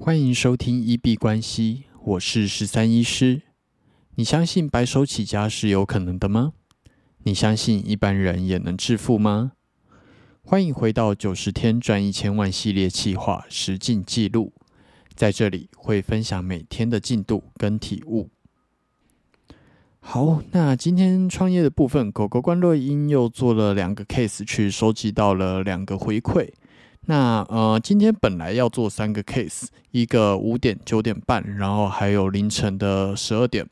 [0.00, 3.42] 欢迎收听一币关系，我是十三医师。
[4.14, 6.52] 你相信白手起家是有可能的吗？
[7.24, 9.52] 你相信一般人也能致富吗？
[10.42, 14.52] 欢迎回到九十天赚一千万系列企划实进记录，
[15.14, 18.30] 在这里会分享每天的进度跟体悟。
[19.98, 26.48] 好，那今天创业的部分，狗狗关洛音又做了两个 case，去收集到了两个回馈。
[27.10, 33.66] 那呃，今天本来要做三个 case，一个五点、九点半，然后还有凌晨的十二点。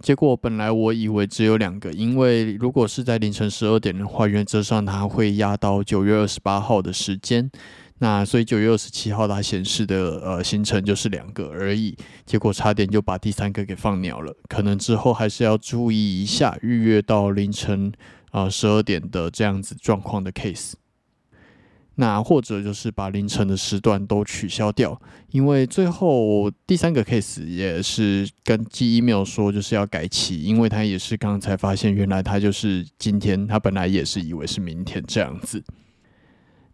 [0.00, 7.50] 结果本来我以为只有两个，因为如果是在凌晨十二点的话，原则上它会压到九月二十八号的时间。
[7.98, 11.94] 那所以九月二十七号它显示的呃行程就是两个而已。
[12.24, 17.92] 结果差点就把第三个给放鸟了，可能之后还是要注意一下预约到凌晨
[18.30, 20.72] 啊十二点的这样子状况的 case。
[22.00, 24.98] 那或者就是把凌晨的时段都取消掉，
[25.32, 35.62] 因为最后第三个 case 也是跟寄 email 说就是要改期，因为他也是刚才发现原来他就是今天，他本来也是以为是明天这样子。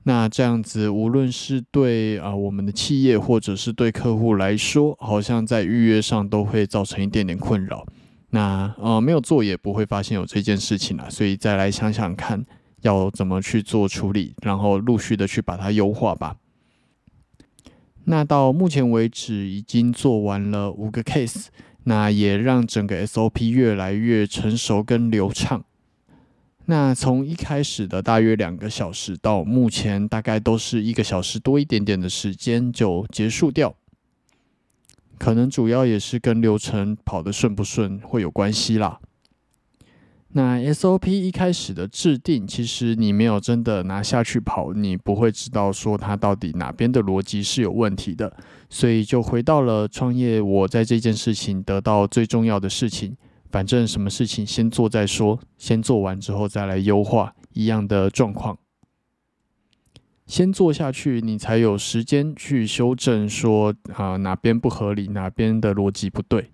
[0.05, 7.85] 那这样子无论是对啊我们的企业或者是对客户来说，好像在预约上都会造成一点点困扰。
[8.31, 12.47] 那呃没有做也不会发现有这件事情了，所以再来想想看。
[12.83, 16.37] 要怎么去做处理，然后陆续的去把它优化吧。
[18.05, 21.47] 那到目前为止已经做完了五个 case，
[21.85, 25.65] 那也让整个 SOP 越来越成熟跟流畅。
[26.67, 33.75] 那从一开始的大约两个小时，到目前大概都是一个小时多一点点的时间就结束掉。
[35.19, 39.01] 可能主要也是跟流程跑得顺不顺会有关系啦。
[40.37, 48.31] 那 SOP 一开始的制定，其实你没有真的拿下去跑，你不会知道说它到底哪边的逻辑是有问题的。
[48.69, 53.17] 所以就回到了创业，我在这件事情得到最重要的事情，
[53.51, 58.59] 反正什么事情先做再说，先做完之后再来优化一样的状况。
[60.27, 66.51] 先做下去，你才有时间去修正说啊哪边不合理，哪边的逻辑不对。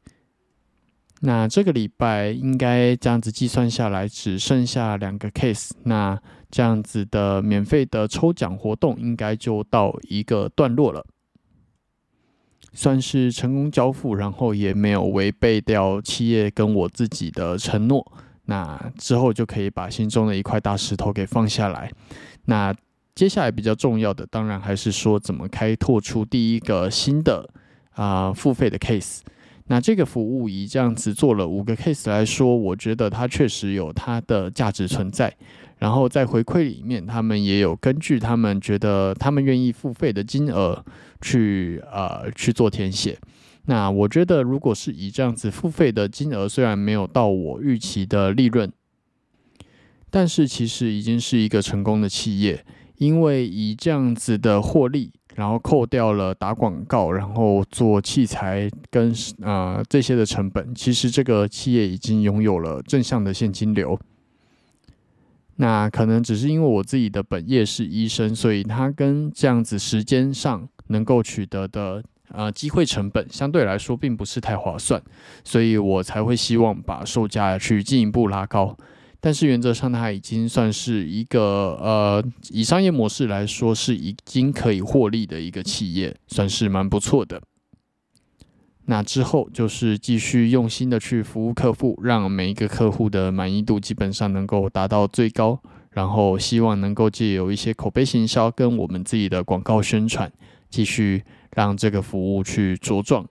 [1.24, 5.70] 那这个礼拜应该这样子计算下来，只剩下两个 case。
[5.84, 11.06] 那这样子的免费的抽奖活动应该就到一个段落了，
[12.72, 18.04] 算是成功交付，然后也没有违背掉企业跟我自己的承诺。
[18.46, 21.88] 那之后就可以把心中的一块大石头给放下来。
[22.46, 22.74] 那
[23.14, 27.48] 接下来比较重要的，当然还是说怎么开拓出第一个新的
[27.92, 29.20] 啊付费的 case。
[29.66, 35.34] 那这个服务以这样子做了五个 case 来说，我觉得它确实有它的价值存在。
[35.78, 40.84] 然后在回馈里面，他们也有根据他们觉得他们愿意付费的金额
[41.20, 43.18] 去呃去做填写。
[43.66, 48.70] 那我觉得，如果是以这样子付费的金额，虽然没有到我预期的利润，
[50.10, 52.64] 但是其实已经是一个成功的企业，
[52.98, 55.12] 因为以这样子的获利。
[55.34, 63.98] 然后扣掉了打广告，然后做器材跟呃这些的成本，其实这个企业已经拥有了正向的现金流。
[65.56, 75.00] 那可能只是因为我自己的本业是医生，所以它跟这样子时间上能够取得的呃机会成本相对来说并不是太划算，
[75.44, 78.76] 所以我才会希望把售价去进一步拉高。
[79.24, 87.40] 但是原则上，它已经算是一个呃，以商业模式来说是已经可以获利的一个企业，算是蛮不错的。
[88.86, 95.56] 那之后就是继续用心的去服务客户，让每一个客户的满意度基本上能够达到最高，
[95.92, 100.32] 然后希望能够借由一些口碑行销跟我们自己的广告宣传，
[100.68, 101.22] 继续
[101.54, 103.24] 让这个服务去茁壮。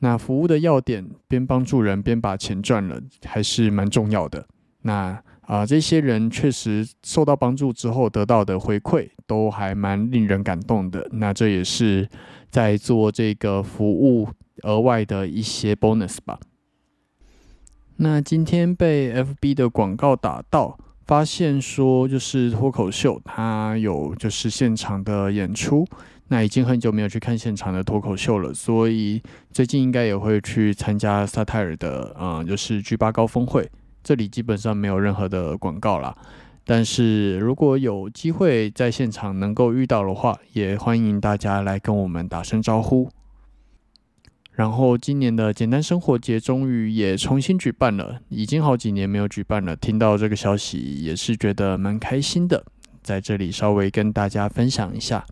[0.00, 4.46] 那服务的要点，边帮助人边把钱赚了，还是蛮重要的。
[4.82, 11.06] 那啊，这些人确实受到帮助之后得到的回馈，都还蛮令人感动的。
[11.12, 12.08] 那这也是
[12.50, 14.28] 在做这个服务
[14.62, 16.38] 额外的一些 bonus 吧。
[17.96, 25.84] 那今天被 FB 的广告打到，发现说就是脱口秀，它有就是现场的演出。
[26.32, 33.68] 那已经很久没有去看现场的脱口秀了，所以最近应该也会去参加萨泰尔的，嗯，就是 G 八高峰会。
[34.04, 36.16] 这里基本上没有任何的广告啦，
[36.64, 43.10] 但是如果有机会在现场能够遇到的话，也欢迎大家来跟我们打声招呼。
[44.52, 52.64] 然后今年的简单生活节终于也重新举办了，已经好几年没有举办了，听到这个消息也是觉得蛮开心的，
[53.02, 55.26] 在这里稍微跟大家分享一下。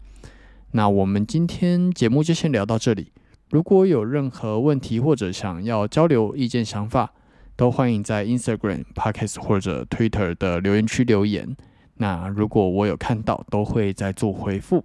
[0.73, 3.13] 那我们今天节目就先聊到这里。
[3.51, 7.13] 如果有任何问题或者想要交流意见想法，
[7.57, 11.57] 都欢迎在 Instagram、Podcast 或者 Twitter 的留言区留言。
[11.95, 14.85] 那如果我有看到，都会再做回复。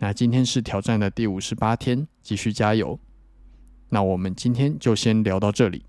[0.00, 2.98] 那今天是挑战的第五十八天，继续加油。
[3.90, 5.84] 那我们今天就先聊到这里。